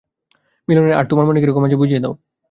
[0.67, 2.13] মিলনের আর্ট তোমার মনে কিরকম আছে বুঝিয়ে দাও।